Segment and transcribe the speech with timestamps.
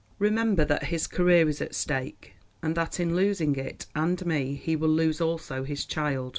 [0.17, 4.75] Remember that his career is at stake, and that in losing it and me he
[4.75, 6.29] will lose also his child.